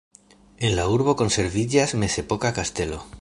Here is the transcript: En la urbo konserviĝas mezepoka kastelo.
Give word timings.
En 0.69 0.73
la 0.79 0.85
urbo 0.93 1.13
konserviĝas 1.21 1.95
mezepoka 2.05 2.53
kastelo. 2.61 3.03